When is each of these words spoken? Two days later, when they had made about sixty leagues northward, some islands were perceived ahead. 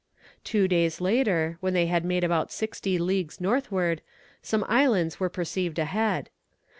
Two 0.43 0.67
days 0.67 0.99
later, 0.99 1.57
when 1.59 1.75
they 1.75 1.85
had 1.85 2.03
made 2.03 2.23
about 2.23 2.51
sixty 2.51 2.97
leagues 2.97 3.39
northward, 3.39 4.01
some 4.41 4.65
islands 4.67 5.19
were 5.19 5.29
perceived 5.29 5.77
ahead. 5.77 6.31